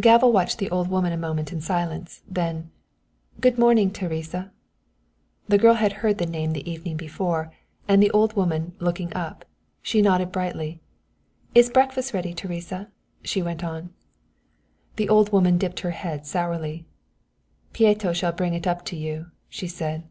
[0.00, 2.70] Galva watched the old woman for a moment in silence, then
[3.38, 4.50] "Good morning, Teresa."
[5.46, 7.52] The girl had heard the name the evening before,
[7.86, 9.44] and on the old woman looking up,
[9.82, 10.80] she nodded brightly.
[11.54, 12.88] "Is breakfast ready, Teresa?"
[13.24, 13.92] she went on.
[14.96, 16.86] The old woman dipped her head sourly.
[17.74, 20.04] "Pieto shall bring it up to you," she said.